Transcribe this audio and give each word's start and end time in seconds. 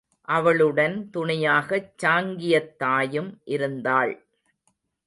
அவளுடன் 0.27 1.09
துணையாகச் 1.13 1.91
சாங்கியத் 2.03 2.75
தாயும் 2.77 3.41
இருந்தாள். 3.43 4.13